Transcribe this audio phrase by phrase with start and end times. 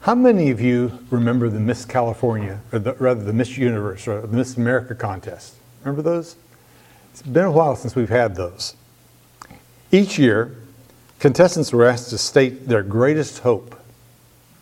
[0.00, 4.20] How many of you remember the Miss California, or the, rather the Miss Universe, or
[4.20, 5.54] the Miss America contest?
[5.82, 6.36] Remember those?
[7.12, 8.74] It's been a while since we've had those.
[9.90, 10.54] Each year,
[11.18, 13.78] contestants were asked to state their greatest hope.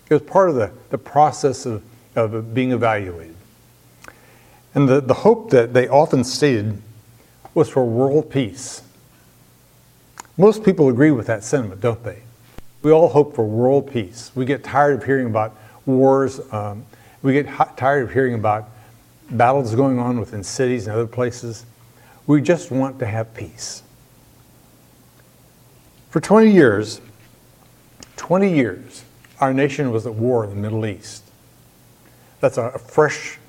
[0.09, 1.83] It was part of the, the process of,
[2.15, 3.37] of being evaluated.
[4.75, 6.81] And the, the hope that they often stated
[7.55, 8.83] was for world peace.
[10.37, 12.23] Most people agree with that sentiment, don't they?
[12.87, 14.31] We all hope for world peace.
[14.37, 16.41] We get tired of hearing about wars.
[16.53, 16.87] Um,
[17.21, 18.69] we get tired of hearing about
[19.29, 21.67] battles going on within cities and other places.
[22.29, 23.83] We just want to have peace.
[26.11, 27.01] For 20 years,
[28.19, 29.03] 20 years,
[29.41, 31.25] our nation was at war in the Middle East.
[32.39, 33.41] That's a, fresh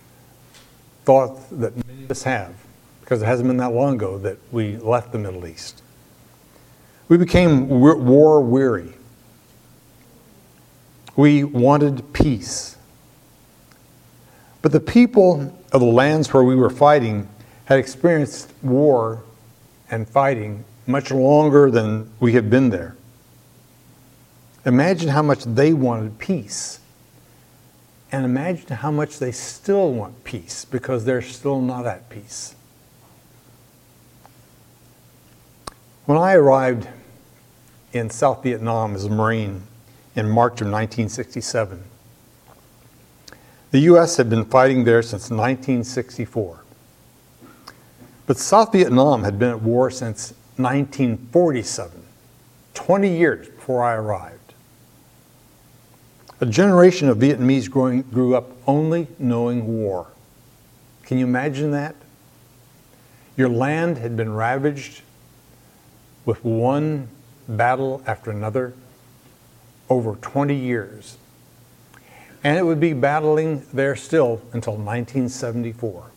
[1.06, 2.56] thought that many of us have
[3.02, 5.84] because it hasn't been that long ago that we left the Middle East.
[7.08, 8.96] We became war weary.
[11.18, 12.78] We wanted peace.
[14.62, 17.28] But the people of the lands where we were fighting
[17.66, 19.24] had experienced war
[19.92, 22.96] and fighting much longer than we had been there.
[24.66, 26.80] Imagine how much they wanted peace.
[28.12, 32.56] And imagine how much they still want peace because they're still not at peace.
[36.06, 36.88] When I arrived
[37.92, 39.67] in South Vietnam as a Marine
[40.18, 41.84] in March of 1967,
[43.70, 44.18] the U.S.
[44.18, 46.64] had been fighting there since 1964.
[48.26, 52.04] But South Vietnam had been at war since 1947,
[52.74, 54.54] 20 years before I arrived.
[56.42, 60.08] A generation of Vietnamese growing, grew up only knowing war.
[61.04, 61.96] Can you imagine that?
[63.36, 65.02] Your land had been ravaged
[66.26, 67.08] with one
[67.48, 68.74] battle after another
[69.90, 71.18] over 20 years.
[72.44, 76.12] And it would be battling there still until 1974.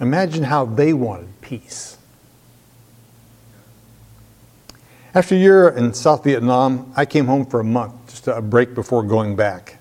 [0.00, 1.96] Imagine how they wanted peace.
[5.14, 8.74] After a year in South Vietnam, I came home for a month, just a break
[8.74, 9.78] before going back.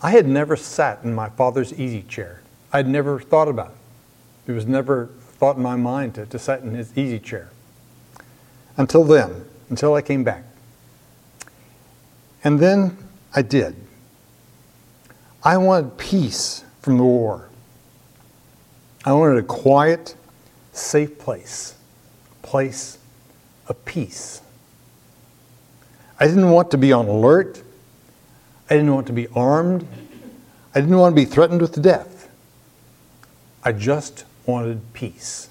[0.00, 2.42] I had never sat in my father's easy chair.
[2.72, 4.50] I'd never thought about it.
[4.50, 5.06] It was never
[5.38, 7.50] thought in my mind to, to sit in his easy chair.
[8.76, 10.44] Until then, until I came back.
[12.44, 12.98] And then
[13.34, 13.74] I did.
[15.42, 17.48] I wanted peace from the war.
[19.06, 20.14] I wanted a quiet,
[20.74, 21.74] safe place,
[22.30, 22.98] A place
[23.66, 24.42] of peace.
[26.20, 27.62] I didn't want to be on alert.
[28.68, 29.88] I didn't want to be armed.
[30.74, 32.28] I didn't want to be threatened with death.
[33.64, 35.48] I just wanted peace.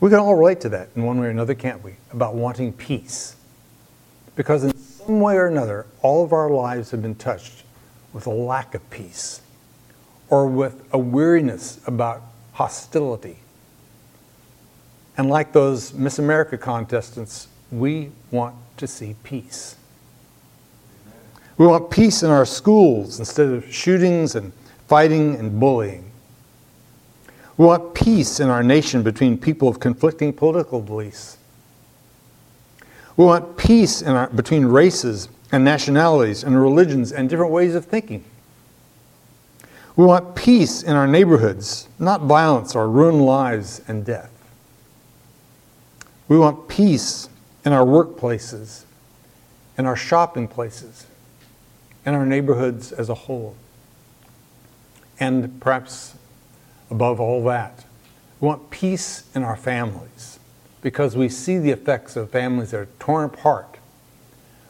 [0.00, 1.96] We can all relate to that in one way or another, can't we?
[2.12, 3.36] About wanting peace.
[4.34, 7.64] Because in some way or another, all of our lives have been touched
[8.12, 9.42] with a lack of peace
[10.28, 12.22] or with a weariness about
[12.52, 13.40] hostility
[15.20, 19.76] and like those Miss America contestants, we want to see peace.
[21.58, 24.50] We want peace in our schools instead of shootings and
[24.88, 26.09] fighting and bullying.
[27.60, 31.36] We want peace in our nation between people of conflicting political beliefs.
[33.18, 38.24] We want peace our, between races and nationalities and religions and different ways of thinking.
[39.94, 44.32] We want peace in our neighborhoods, not violence or ruined lives and death.
[46.28, 47.28] We want peace
[47.66, 48.84] in our workplaces,
[49.76, 51.06] in our shopping places,
[52.06, 53.54] in our neighborhoods as a whole.
[55.18, 56.14] And perhaps
[56.90, 57.84] above all that,
[58.40, 60.38] we want peace in our families
[60.82, 63.78] because we see the effects of families that are torn apart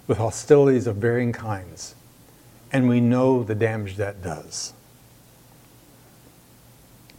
[0.07, 1.95] with hostilities of varying kinds,
[2.73, 4.73] and we know the damage that does.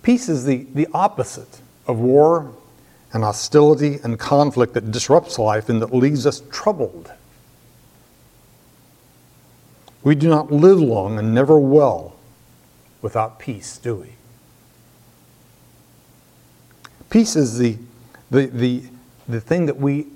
[0.04, 2.54] Peace is the, the opposite of war
[3.14, 7.12] and hostility and conflict that disrupts life and that leaves us troubled.
[10.04, 12.16] We do not live long and never well
[13.02, 14.16] without peace, do we?
[17.12, 17.78] Peace is the,
[18.32, 18.84] the, the,
[19.28, 20.08] the thing that we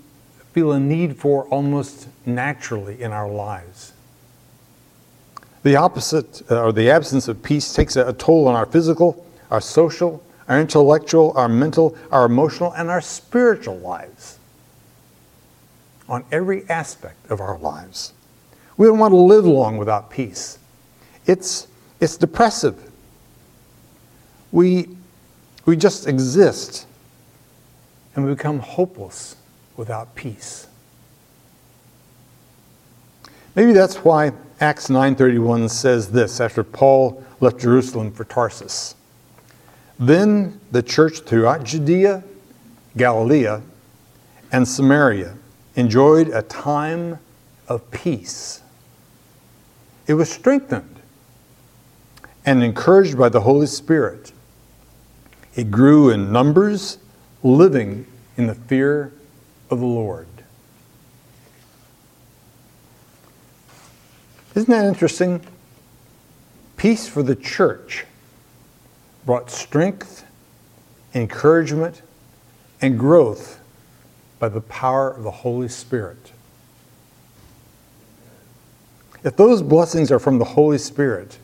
[0.53, 3.91] feel a need for almost naturally in our lives.
[5.63, 9.25] The opposite, uh, or the absence of peace, takes a, a toll on our physical,
[9.51, 14.39] our social, our intellectual, our mental, our emotional, and our spiritual lives.
[16.07, 18.13] On every aspect of our lives.
[18.77, 20.59] We don't want to live long without peace.
[21.25, 21.67] It's,
[21.99, 22.89] it's depressive.
[24.53, 24.95] We,
[25.65, 26.85] we just exist
[28.15, 29.35] and we become hopeless
[29.75, 30.67] without peace.
[33.55, 38.95] Maybe that's why Acts 9:31 says this after Paul left Jerusalem for Tarsus.
[39.97, 42.23] Then the church throughout Judea,
[42.97, 43.47] Galilee,
[44.51, 45.35] and Samaria
[45.75, 47.19] enjoyed a time
[47.67, 48.61] of peace.
[50.07, 50.99] It was strengthened
[52.45, 54.31] and encouraged by the Holy Spirit.
[55.55, 56.97] It grew in numbers,
[57.41, 58.05] living
[58.37, 59.13] in the fear
[59.69, 60.27] of the Lord.
[64.53, 65.41] Isn't that interesting?
[66.77, 68.05] Peace for the church
[69.25, 70.25] brought strength,
[71.13, 72.01] encouragement,
[72.81, 73.59] and growth
[74.39, 76.31] by the power of the Holy Spirit.
[79.23, 81.39] If those blessings are from the Holy Spirit,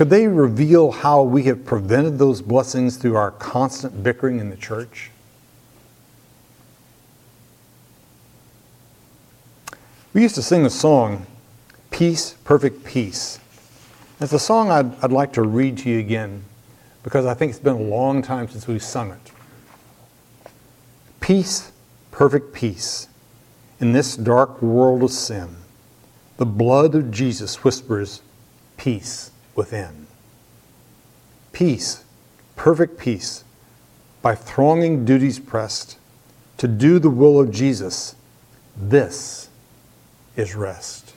[0.00, 4.56] could they reveal how we have prevented those blessings through our constant bickering in the
[4.56, 5.10] church?
[10.14, 11.26] We used to sing a song,
[11.90, 13.40] Peace, Perfect Peace.
[14.22, 16.44] It's a song I'd, I'd like to read to you again
[17.02, 19.32] because I think it's been a long time since we've sung it.
[21.20, 21.72] Peace,
[22.10, 23.06] perfect peace
[23.80, 25.56] in this dark world of sin.
[26.38, 28.22] The blood of Jesus whispers
[28.78, 29.30] peace
[29.60, 30.06] within.
[31.52, 32.02] Peace,
[32.56, 33.44] perfect peace,
[34.22, 35.98] by thronging duties pressed
[36.56, 38.14] to do the will of Jesus.
[38.74, 39.50] This
[40.34, 41.12] is rest.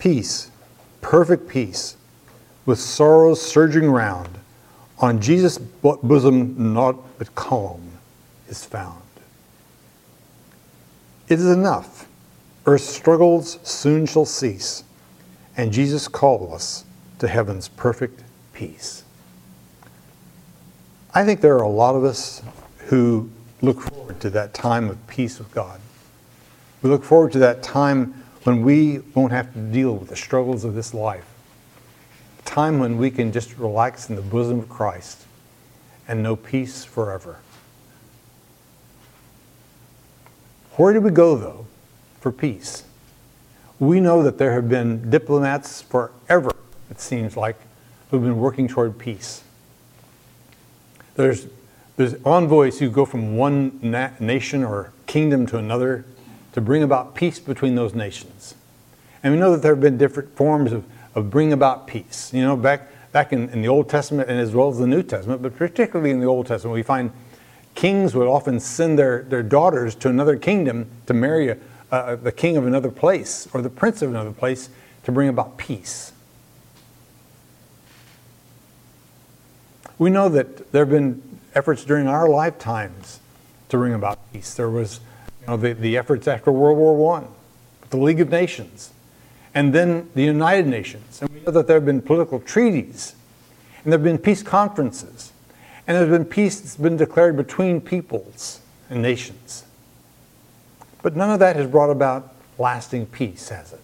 [0.00, 0.50] Peace,
[1.00, 1.96] perfect peace,
[2.64, 4.30] with sorrows surging round,
[4.98, 7.80] on Jesus' bosom naught but calm
[8.48, 9.04] is found.
[11.28, 12.08] It is enough.
[12.66, 14.82] Earth's struggles soon shall cease,
[15.56, 16.84] and Jesus called us
[17.18, 18.22] to heaven's perfect
[18.52, 19.04] peace.
[21.14, 22.42] I think there are a lot of us
[22.86, 23.30] who
[23.62, 25.80] look forward to that time of peace with God.
[26.82, 30.62] We look forward to that time when we won't have to deal with the struggles
[30.62, 31.26] of this life.
[32.38, 35.24] A time when we can just relax in the bosom of Christ
[36.06, 37.38] and know peace forever.
[40.76, 41.66] Where do we go, though,
[42.20, 42.84] for peace?
[43.78, 46.50] We know that there have been diplomats forever,
[46.90, 47.56] it seems like,
[48.10, 49.42] who've been working toward peace.
[51.14, 51.46] There's,
[51.96, 56.04] there's envoys who go from one na- nation or kingdom to another
[56.52, 58.54] to bring about peace between those nations.
[59.22, 60.84] And we know that there have been different forms of,
[61.14, 62.32] of bringing about peace.
[62.32, 65.02] You know, back, back in, in the Old Testament and as well as the New
[65.02, 67.10] Testament, but particularly in the Old Testament, we find
[67.74, 71.58] kings would often send their, their daughters to another kingdom to marry a,
[71.90, 74.68] uh, the king of another place or the prince of another place
[75.04, 76.12] to bring about peace.
[79.98, 81.22] We know that there have been
[81.54, 83.20] efforts during our lifetimes
[83.70, 84.54] to bring about peace.
[84.54, 85.00] There was
[85.40, 87.24] you know, the, the efforts after World War I,
[87.90, 88.90] the League of Nations,
[89.54, 91.22] and then the United Nations.
[91.22, 93.14] And we know that there have been political treaties,
[93.84, 95.32] and there have been peace conferences,
[95.86, 98.60] and there's been peace that's been declared between peoples
[98.90, 99.64] and nations.
[101.06, 103.78] But none of that has brought about lasting peace, has it?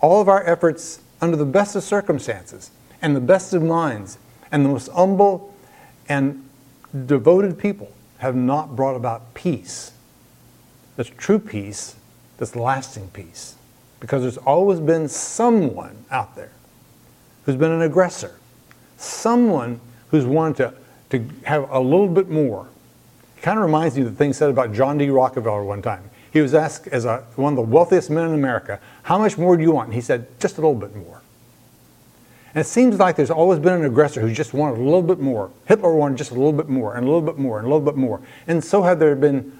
[0.00, 4.18] All of our efforts, under the best of circumstances and the best of minds
[4.50, 5.54] and the most humble
[6.08, 6.48] and
[7.06, 9.92] devoted people, have not brought about peace.
[10.96, 11.94] That's true peace,
[12.38, 13.54] that's lasting peace.
[14.00, 16.50] Because there's always been someone out there
[17.44, 18.34] who's been an aggressor,
[18.96, 20.74] someone who's wanted to,
[21.10, 22.66] to have a little bit more.
[23.46, 25.08] Kind of reminds me of the thing said about John D.
[25.08, 26.10] Rockefeller one time.
[26.32, 29.56] He was asked, as a, one of the wealthiest men in America, how much more
[29.56, 29.86] do you want?
[29.86, 31.22] And he said, just a little bit more.
[32.48, 35.20] And it seems like there's always been an aggressor who just wanted a little bit
[35.20, 35.52] more.
[35.66, 37.86] Hitler wanted just a little bit more, and a little bit more, and a little
[37.86, 38.20] bit more.
[38.48, 39.56] And so have there been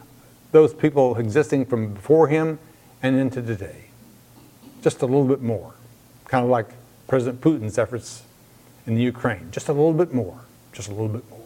[0.50, 2.58] those people existing from before him
[3.04, 3.84] and into today.
[4.82, 5.74] Just a little bit more.
[6.24, 6.70] Kind of like
[7.06, 8.24] President Putin's efforts
[8.84, 9.52] in the Ukraine.
[9.52, 10.40] Just a little bit more.
[10.72, 11.45] Just a little bit more.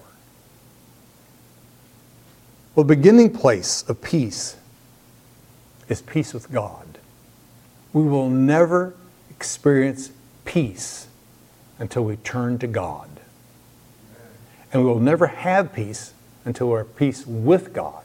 [2.81, 4.57] Well, the beginning place of peace
[5.91, 6.97] is peace with God.
[7.93, 8.95] We will never
[9.29, 10.13] experience
[10.47, 11.07] peace
[11.79, 13.11] until we turn to God.
[14.73, 16.15] And we will never have peace
[16.47, 18.03] until we're at peace with God.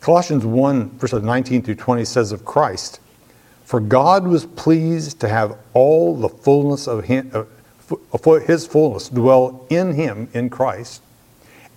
[0.00, 2.98] Colossians 1, verses 19 through 20 says of Christ,
[3.64, 7.30] For God was pleased to have all the fullness of him,
[8.44, 11.00] his fullness dwell in him, in Christ,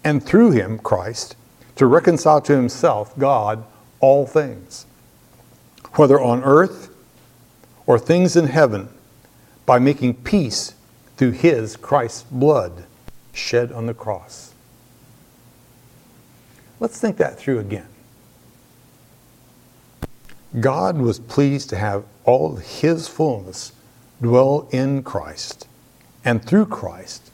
[0.04, 1.36] and through him, Christ,
[1.76, 3.64] to reconcile to himself, God,
[4.00, 4.86] all things,
[5.94, 6.90] whether on earth
[7.86, 8.90] or things in heaven
[9.66, 10.74] by making peace
[11.18, 12.86] through his, Christ's blood
[13.34, 14.54] shed on the cross.
[16.80, 17.88] Let's think that through again.
[20.60, 23.74] God was pleased to have all his fullness
[24.22, 25.68] dwell in Christ
[26.26, 27.32] and through Christ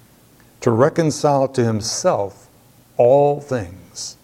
[0.61, 2.44] to reconcile to himself
[2.97, 4.17] all things,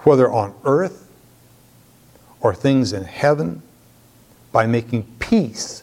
[0.00, 1.10] whether on earth
[2.40, 3.62] or things in heaven,
[4.52, 5.82] by making peace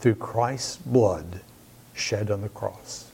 [0.00, 1.40] through Christ's blood
[1.92, 3.10] shed on the cross.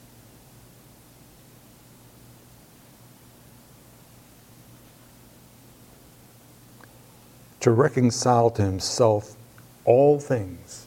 [7.61, 9.35] To reconcile to himself
[9.85, 10.85] all things,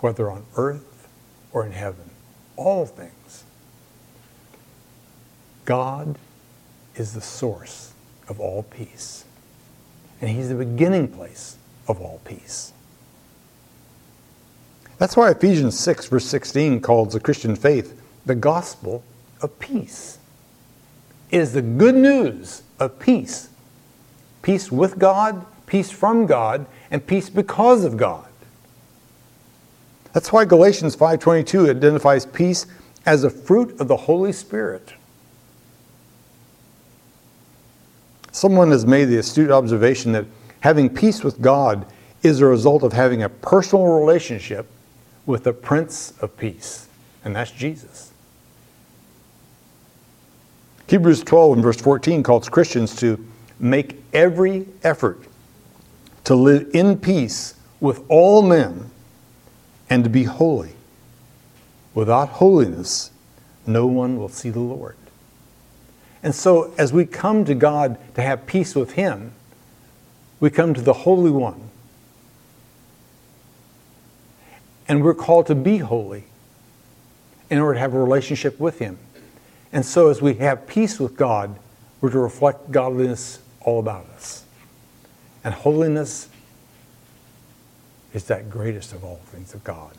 [0.00, 1.08] whether on earth
[1.52, 2.10] or in heaven,
[2.56, 3.44] all things.
[5.66, 6.18] God
[6.96, 7.92] is the source
[8.28, 9.24] of all peace,
[10.20, 11.56] and He's the beginning place
[11.88, 12.72] of all peace.
[14.98, 19.02] That's why Ephesians 6, verse 16, calls the Christian faith the gospel
[19.42, 20.18] of peace.
[21.30, 23.50] It is the good news of peace
[24.44, 28.26] peace with God, peace from God, and peace because of God.
[30.12, 32.66] That's why Galatians 5:22 identifies peace
[33.06, 34.92] as a fruit of the Holy Spirit.
[38.34, 40.24] Someone has made the astute observation that
[40.58, 41.86] having peace with God
[42.24, 44.66] is a result of having a personal relationship
[45.24, 46.88] with the Prince of Peace,
[47.24, 48.10] and that's Jesus.
[50.88, 53.24] Hebrews 12 and verse 14 calls Christians to
[53.60, 55.22] make every effort
[56.24, 58.90] to live in peace with all men
[59.88, 60.72] and to be holy.
[61.94, 63.12] Without holiness,
[63.64, 64.96] no one will see the Lord.
[66.24, 69.32] And so, as we come to God to have peace with Him,
[70.40, 71.70] we come to the Holy One
[74.88, 76.24] And we're called to be holy
[77.50, 78.98] in order to have a relationship with Him.
[79.72, 81.56] And so, as we have peace with God,
[82.00, 84.44] we're to reflect godliness all about us.
[85.42, 86.28] And holiness
[88.12, 89.92] is that greatest of all things of God.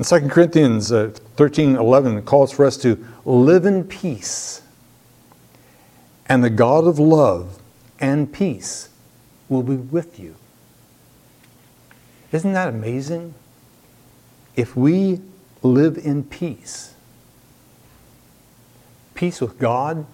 [0.00, 4.62] In 2 Corinthians uh, 13 11 calls for us to live in peace.
[6.24, 7.58] And the God of love
[8.00, 8.88] and peace
[9.50, 10.36] will be with you.
[12.32, 13.34] Isn't that amazing?
[14.56, 15.20] If we
[15.62, 16.94] live in peace,
[19.14, 20.06] peace with God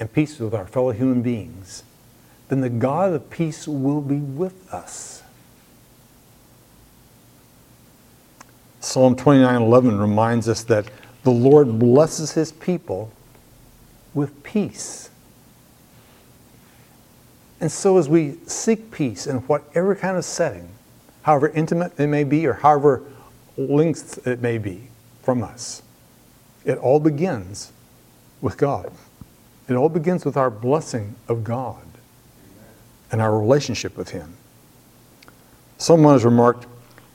[0.00, 1.84] and peace with our fellow human beings,
[2.48, 5.22] then the God of peace will be with us.
[8.80, 10.86] Psalm 29:11 reminds us that
[11.24, 13.10] the Lord blesses his people
[14.14, 15.10] with peace.
[17.60, 20.68] And so as we seek peace in whatever kind of setting,
[21.22, 23.02] however intimate it may be or however
[23.56, 24.88] length it may be
[25.22, 25.82] from us.
[26.64, 27.72] It all begins
[28.40, 28.92] with God.
[29.68, 31.82] It all begins with our blessing of God
[33.10, 34.36] and our relationship with Him.
[35.76, 36.66] Someone has remarked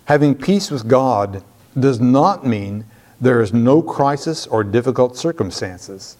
[0.05, 1.43] having peace with God
[1.79, 2.85] does not mean
[3.19, 6.17] there is no crisis or difficult circumstances.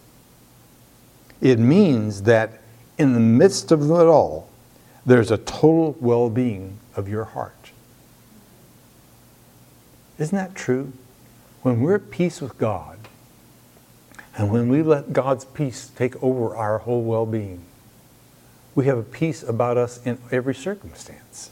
[1.40, 2.60] It means that
[2.98, 4.48] in the midst of it all,
[5.04, 7.70] there's a total well being of your heart.
[10.18, 10.92] Isn't that true?
[11.62, 12.98] When we're at peace with God,
[14.36, 17.64] and when we let God's peace take over our whole well being,
[18.74, 21.50] we have a peace about us in every circumstance.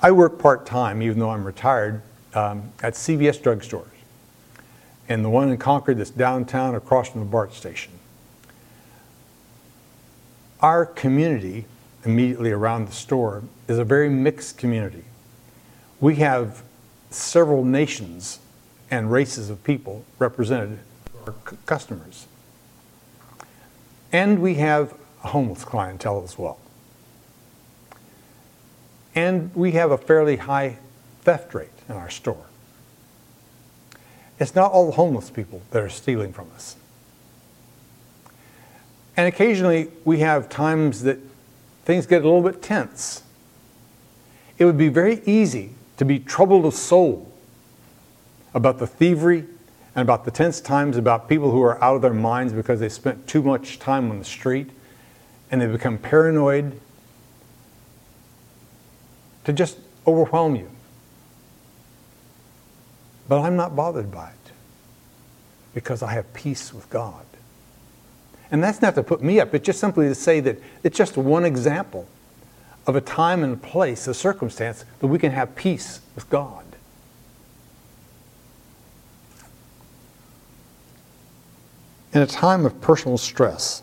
[0.00, 2.02] I work part time, even though I'm retired,
[2.34, 3.86] um, at CVS drugstores.
[5.08, 7.92] And the one in Concord that's downtown across from the BART station.
[10.60, 11.64] Our community
[12.04, 15.04] immediately around the store is a very mixed community.
[16.00, 16.62] We have
[17.10, 18.38] several nations
[18.90, 20.78] and races of people represented
[21.26, 21.32] our
[21.66, 22.26] customers.
[24.12, 26.58] And we have a homeless clientele as well.
[29.18, 30.78] And we have a fairly high
[31.22, 32.46] theft rate in our store.
[34.38, 36.76] It's not all homeless people that are stealing from us.
[39.16, 41.18] And occasionally we have times that
[41.84, 43.24] things get a little bit tense.
[44.56, 47.32] It would be very easy to be troubled of soul
[48.54, 49.46] about the thievery
[49.96, 52.88] and about the tense times about people who are out of their minds because they
[52.88, 54.70] spent too much time on the street
[55.50, 56.80] and they become paranoid
[59.48, 60.68] to just overwhelm you.
[63.30, 64.52] But I'm not bothered by it
[65.72, 67.24] because I have peace with God.
[68.50, 71.16] And that's not to put me up, it's just simply to say that it's just
[71.16, 72.06] one example
[72.86, 76.66] of a time and place, a circumstance that we can have peace with God.
[82.12, 83.82] In a time of personal stress,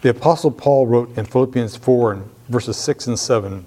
[0.00, 3.66] The Apostle Paul wrote in Philippians 4 and verses 6 and 7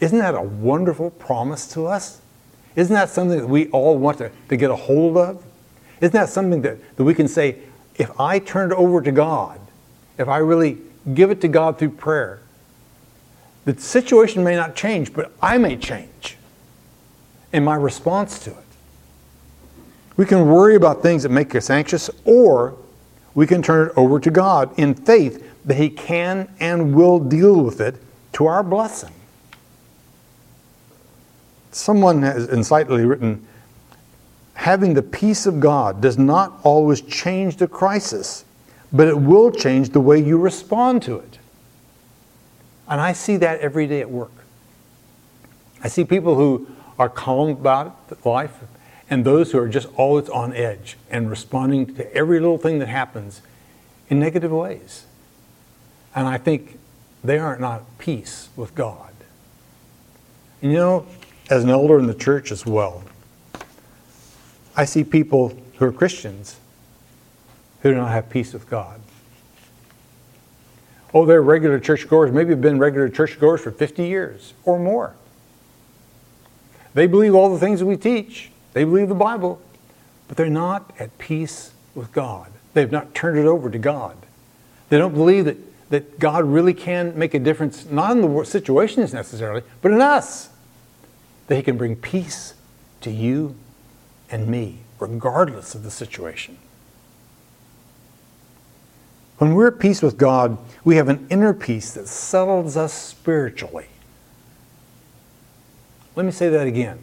[0.00, 2.20] Isn't that a wonderful promise to us?
[2.76, 5.42] Isn't that something that we all want to, to get a hold of?
[6.00, 7.56] Isn't that something that, that we can say,
[7.96, 9.60] if I turn it over to God,
[10.16, 10.78] if I really
[11.14, 12.40] give it to God through prayer,
[13.64, 16.36] the situation may not change, but I may change
[17.52, 18.56] in my response to it.
[20.16, 22.76] We can worry about things that make us anxious, or
[23.34, 27.60] we can turn it over to God in faith that He can and will deal
[27.60, 27.96] with it
[28.34, 29.12] to our blessing.
[31.78, 33.46] Someone has insightfully written
[34.54, 38.44] having the peace of God does not always change the crisis,
[38.92, 41.38] but it will change the way you respond to it.
[42.88, 44.32] And I see that every day at work.
[45.84, 46.66] I see people who
[46.98, 48.58] are calm about life
[49.08, 52.88] and those who are just always on edge and responding to every little thing that
[52.88, 53.40] happens
[54.08, 55.06] in negative ways.
[56.12, 56.76] And I think
[57.22, 59.12] they are not at peace with God.
[60.60, 61.06] And you know,
[61.50, 63.04] as an elder in the church as well,
[64.76, 66.56] I see people who are Christians
[67.82, 69.00] who do not have peace with God.
[71.14, 75.14] Oh, they're regular churchgoers, maybe have been regular churchgoers for 50 years or more.
[76.94, 79.60] They believe all the things that we teach, they believe the Bible,
[80.26, 82.52] but they're not at peace with God.
[82.74, 84.16] They've not turned it over to God.
[84.88, 85.56] They don't believe that,
[85.90, 90.50] that God really can make a difference, not in the situations necessarily, but in us.
[91.48, 92.54] That He can bring peace
[93.00, 93.56] to you
[94.30, 96.58] and me, regardless of the situation.
[99.38, 103.86] When we're at peace with God, we have an inner peace that settles us spiritually.
[106.16, 106.98] Let me say that again.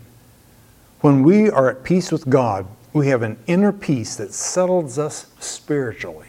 [0.99, 5.27] When we are at peace with God, we have an inner peace that settles us
[5.39, 6.27] spiritually.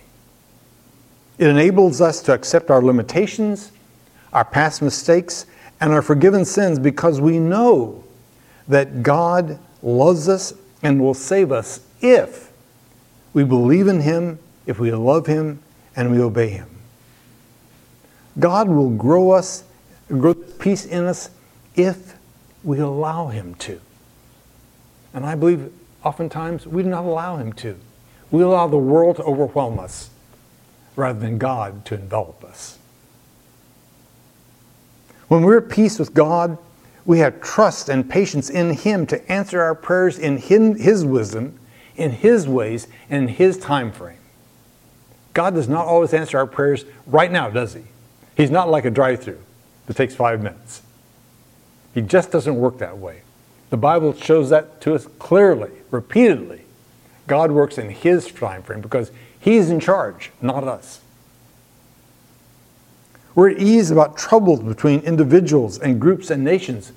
[1.39, 3.73] It enables us to accept our limitations,
[4.33, 5.47] our past mistakes,
[5.81, 8.05] and our forgiven sins because we know
[8.69, 10.53] that God loves us
[10.83, 12.53] and will save us if
[13.33, 15.61] we believe in Him, if we love Him,
[15.95, 16.69] and we obey Him.
[18.39, 19.65] God will grow us,
[20.09, 21.31] grow peace in us
[21.75, 22.15] if
[22.63, 23.81] we allow Him to.
[25.15, 25.73] And I believe
[26.05, 27.79] oftentimes we do not allow Him to.
[28.31, 30.11] We allow the world to overwhelm us
[30.97, 32.79] rather than God to envelop us.
[35.29, 36.59] When we're at peace with God,
[37.07, 41.59] we have trust and patience in Him to answer our prayers in His wisdom,
[41.95, 44.19] in His ways, and in His time frame.
[45.33, 47.85] God does not always answer our prayers right now, does He?
[48.37, 49.41] He's not like a drive through
[49.87, 50.83] that takes five minutes.
[51.95, 53.23] He just doesn't work that way.
[53.71, 56.63] The Bible shows that to us clearly, repeatedly.
[57.27, 61.01] God works in His time frame because He's in charge, not us.
[63.37, 66.93] We're at ease about troubles between individuals and groups and nations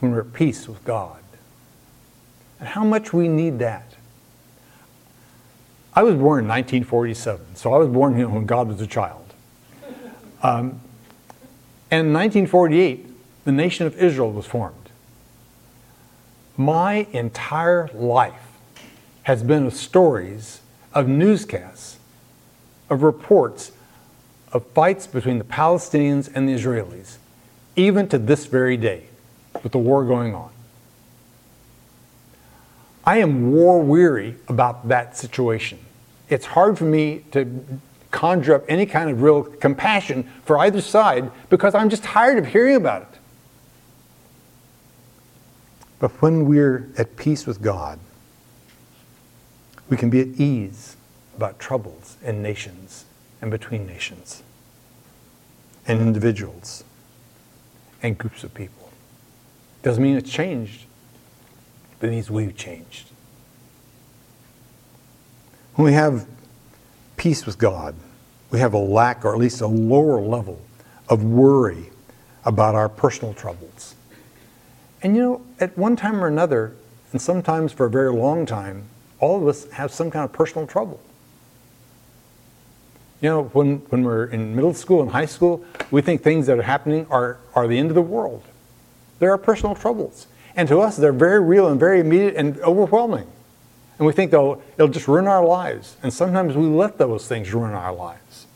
[0.00, 1.18] when we're at peace with God.
[2.58, 3.92] And how much we need that.
[5.94, 9.34] I was born in 1947, so I was born know, when God was a child.
[10.42, 10.80] Um,
[11.90, 14.88] and in 1948, the nation of Israel was formed.
[16.56, 18.56] My entire life
[19.24, 20.62] has been of stories,
[20.94, 21.98] of newscasts,
[22.88, 23.72] of reports
[24.52, 27.16] of fights between the Palestinians and the Israelis,
[27.74, 29.04] even to this very day,
[29.62, 30.50] with the war going on.
[33.04, 35.78] I am war weary about that situation.
[36.28, 37.64] It's hard for me to
[38.10, 42.46] conjure up any kind of real compassion for either side because I'm just tired of
[42.46, 43.18] hearing about it.
[45.98, 47.98] But when we're at peace with God,
[49.88, 50.96] we can be at ease
[51.36, 53.04] about troubles and nations
[53.42, 54.42] and between nations
[55.86, 56.84] and individuals
[58.02, 58.90] and groups of people.
[59.82, 60.86] Doesn't mean it's changed,
[61.98, 63.08] but it means we've changed.
[65.74, 66.26] When we have
[67.16, 67.96] peace with God,
[68.50, 70.60] we have a lack or at least a lower level
[71.08, 71.90] of worry
[72.44, 73.96] about our personal troubles.
[75.02, 76.74] And you know, at one time or another,
[77.10, 78.84] and sometimes for a very long time,
[79.18, 81.00] all of us have some kind of personal trouble.
[83.22, 86.58] You know, when, when we're in middle school and high school, we think things that
[86.58, 88.42] are happening are, are the end of the world.
[89.20, 90.26] There are personal troubles.
[90.56, 93.28] And to us, they're very real and very immediate and overwhelming.
[93.98, 95.96] And we think, though, it'll just ruin our lives.
[96.02, 98.46] And sometimes we let those things ruin our lives.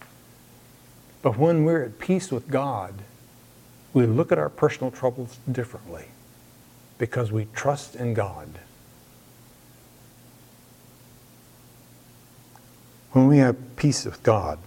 [1.23, 2.95] But when we're at peace with God,
[3.93, 6.07] we look at our personal troubles differently
[6.99, 8.49] because we trust in God.
[13.17, 14.59] When we have peace with God,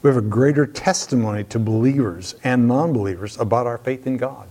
[0.00, 4.46] we have a greater testimony to believers and non believers about our faith in God.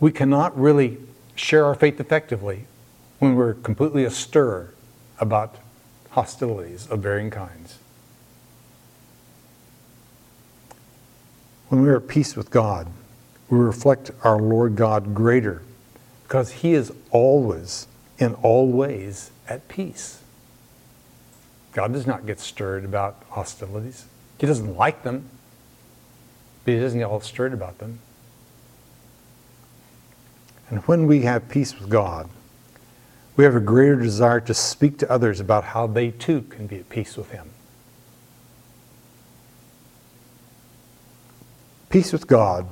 [0.00, 0.96] We cannot really
[1.34, 2.64] share our faith effectively
[3.18, 4.72] when we're completely astir
[5.20, 5.56] about
[6.12, 7.78] hostilities of varying kinds.
[11.68, 12.88] When we are at peace with God,
[13.50, 15.60] we reflect our Lord God greater
[16.22, 17.86] because He is always,
[18.18, 20.22] in all ways, at peace.
[21.76, 24.06] God does not get stirred about hostilities.
[24.38, 25.28] He doesn't like them,
[26.64, 27.98] but He doesn't get all stirred about them.
[30.70, 32.30] And when we have peace with God,
[33.36, 36.76] we have a greater desire to speak to others about how they too can be
[36.76, 37.50] at peace with Him.
[41.90, 42.68] Peace with God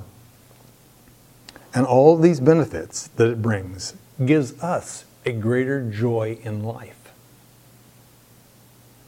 [1.75, 3.93] and all these benefits that it brings
[4.25, 7.04] gives us a greater joy in life.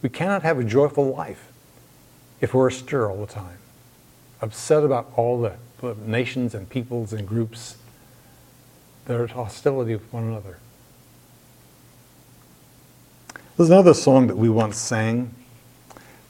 [0.01, 1.51] We cannot have a joyful life
[2.39, 3.57] if we're astir all the time,
[4.41, 5.55] upset about all the
[6.05, 7.77] nations and peoples and groups
[9.05, 10.59] that are at hostility with one another.
[13.55, 15.33] There's another song that we once sang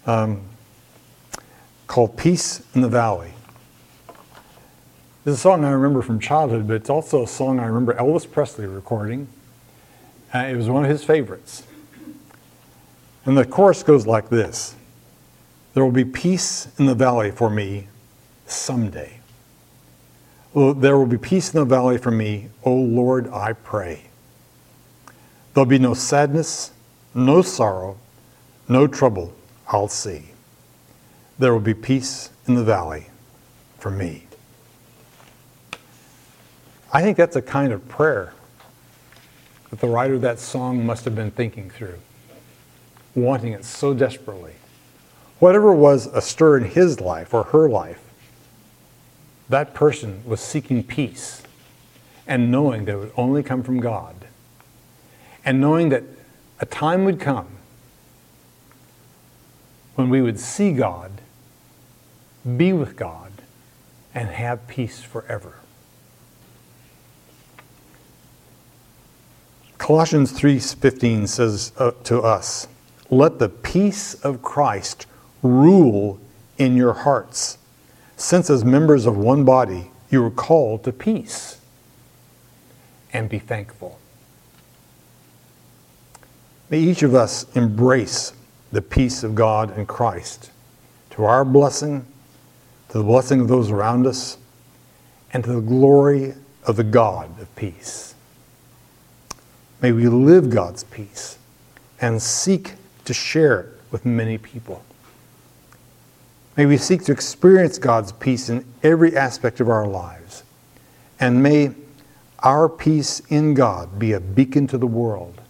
[0.06, 0.42] um,
[1.88, 3.34] called Peace in the Valley.
[5.26, 8.32] It's a song I remember from childhood, but it's also a song I remember Elvis
[8.32, 9.28] Presley recording.
[10.34, 11.64] Uh, it was one of his favorites.
[13.28, 14.76] And the chorus goes like this
[15.74, 17.88] There will be peace in the valley for me
[18.48, 19.20] someday.
[20.56, 24.06] Oh, there will be peace in the valley for me, O Lord, I pray.
[25.54, 26.72] There'll be no sadness,
[27.14, 27.98] no sorrow,
[28.70, 29.36] no trouble
[29.68, 30.30] I'll see.
[31.38, 33.08] There will be peace in the valley
[33.78, 34.26] for me.
[36.94, 38.34] I think that's a kind of prayer
[39.70, 42.00] that the writer of that song must have been thinking through,
[43.18, 44.54] wanting it so desperately.
[45.40, 48.02] Whatever was astir in his life or her life,
[49.50, 51.42] that person was seeking peace
[52.28, 54.28] and knowing that it would only come from God.
[55.44, 56.04] And knowing that
[56.60, 57.48] a time would come
[59.96, 61.12] when we would see God,
[62.58, 63.32] be with God,
[64.14, 65.56] and have peace forever.
[69.78, 72.68] Colossians 3:15 says uh, to us,
[73.10, 75.06] "Let the peace of Christ
[75.42, 76.20] rule
[76.58, 77.58] in your hearts,
[78.18, 81.58] since as members of one body you are called to peace,
[83.14, 84.00] and be thankful."
[86.70, 88.34] May each of us embrace
[88.72, 90.50] the peace of God and Christ
[91.12, 92.06] to our blessing,
[92.90, 94.38] to the blessing of those around us,
[95.32, 98.16] and to the glory of the God of peace.
[99.82, 101.38] May we live God's peace
[102.02, 102.74] and seek
[103.08, 104.84] to share it with many people.
[106.58, 110.44] May we seek to experience God's peace in every aspect of our lives.
[111.20, 111.72] And may
[112.40, 115.42] our peace in God be a beacon to the world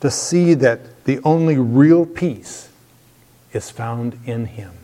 [0.00, 2.68] to see that the only real peace
[3.52, 4.75] is found in Him.